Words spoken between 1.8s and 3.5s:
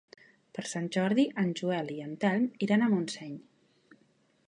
i en Telm iran a Montseny.